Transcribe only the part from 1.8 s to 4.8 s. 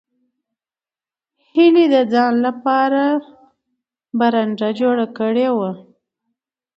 د ځان لپاره برنډه